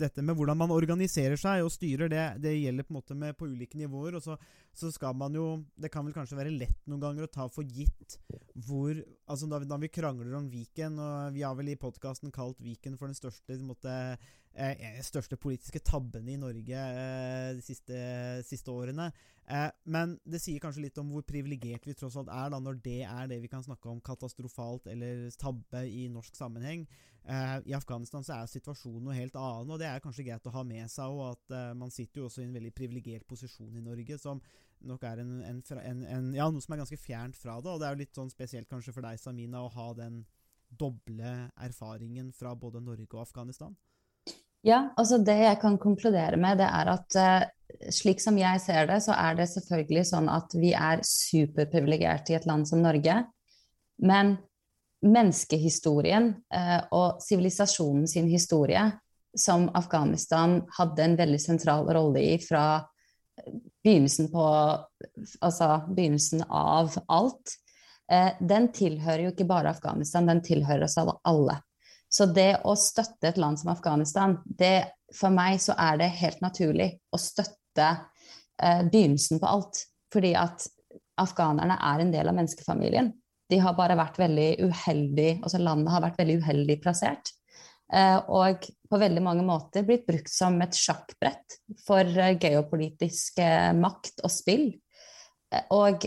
[0.00, 3.36] dette med hvordan man organiserer seg og styrer, det, det gjelder på en måte med,
[3.36, 4.16] på ulike nivåer.
[4.16, 4.38] Og så,
[4.72, 7.66] så, skal man jo Det kan vel kanskje være lett noen ganger å ta for
[7.66, 8.16] gitt
[8.68, 8.96] hvor
[9.28, 12.96] Altså da, da vi krangler om Viken, og vi har vel i podkasten kalt Viken
[12.96, 13.92] for den største måte,
[14.54, 17.98] eh, største politiske tabbene i Norge eh, de siste,
[18.46, 19.10] siste årene.
[19.48, 22.80] Eh, men det sier kanskje litt om hvor privilegert vi tross alt er, da, når
[22.84, 26.86] det er det vi kan snakke om katastrofalt eller tabbe i norsk sammenheng.
[27.28, 30.54] Eh, I Afghanistan så er situasjonen noe helt annen, og det er kanskje greit å
[30.54, 31.12] ha med seg.
[31.12, 34.42] Og at eh, man sitter jo også i en veldig privilegert posisjon i Norge, som
[34.88, 35.62] nok er en, en,
[36.06, 37.72] en, ja, noe som er ganske fjernt fra det.
[37.72, 40.22] Og det er jo litt sånn spesielt kanskje for deg, Samina, å ha den
[40.68, 43.76] doble erfaringen fra både Norge og Afghanistan.
[44.66, 48.88] Ja, altså det jeg kan konkludere med, det er at uh, slik som jeg ser
[48.90, 53.20] det, så er det selvfølgelig sånn at vi er superprivilegerte i et land som Norge.
[54.02, 54.36] Men
[55.06, 58.82] menneskehistorien uh, og sivilisasjonen sin historie,
[59.38, 62.80] som Afghanistan hadde en veldig sentral rolle i fra
[63.84, 64.44] begynnelsen på
[65.44, 67.52] Altså begynnelsen av alt,
[68.10, 71.60] uh, den tilhører jo ikke bare Afghanistan, den tilhører oss alle.
[72.08, 76.40] Så det å støtte et land som Afghanistan, det, for meg så er det helt
[76.44, 79.84] naturlig å støtte eh, begynnelsen på alt.
[80.12, 80.64] Fordi at
[81.20, 83.10] afghanerne er en del av menneskefamilien.
[83.48, 87.32] De har bare vært veldig uheldig, altså Landet har vært veldig uheldig plassert.
[87.92, 91.56] Eh, og på veldig mange måter blitt brukt som et sjakkbrett
[91.86, 94.68] for eh, geopolitisk eh, makt og spill.
[95.72, 96.04] Og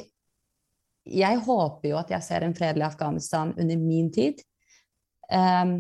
[1.02, 4.44] jeg håper jo at jeg ser en fredelig Afghanistan under min tid.
[5.32, 5.76] Um,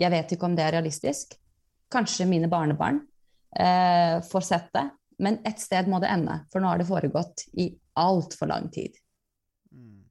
[0.00, 1.38] jeg vet ikke om det er realistisk.
[1.94, 2.96] kanskje mine barnebarn
[3.54, 4.88] eh, får sett det.
[5.22, 7.68] Men et sted må det ende, for nå har det foregått i
[8.02, 8.96] altfor lang tid.
[9.70, 10.02] Mm.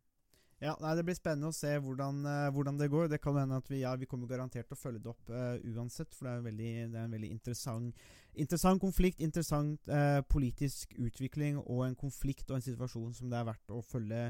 [0.64, 3.10] Ja, nei, Det blir spennende å se hvordan, uh, hvordan det går.
[3.12, 5.60] Det kan hende at vi, ja, vi kommer garantert til å følge det opp uh,
[5.76, 6.16] uansett.
[6.16, 8.08] For det er, veldig, det er, en veldig interessant,
[8.40, 13.50] interessant konflikt, interessant uh, politisk utvikling og en konflikt og en situasjon som det er
[13.52, 14.30] verdt å følge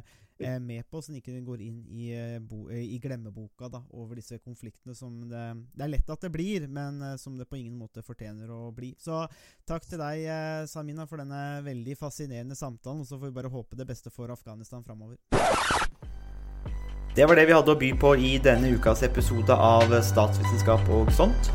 [0.63, 2.07] med på, så den ikke går inn i,
[2.43, 6.67] bo, i glemmeboka da, over disse konfliktene som det, det, er lett at det blir,
[6.67, 8.93] men som det på ingen måte fortjener å bli.
[9.01, 9.23] Så
[9.69, 10.25] takk til deg,
[10.69, 13.03] Samina, for denne veldig fascinerende samtalen.
[13.03, 15.17] Og så får vi bare håpe det beste for Afghanistan framover.
[17.15, 21.11] Det var det vi hadde å by på i denne ukas episode av Statsvitenskap og
[21.13, 21.51] sånt.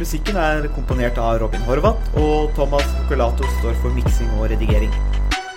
[0.00, 4.90] Musikken er komponert av Robin Horvath, og Thomas Focolato står for miksing og redigering.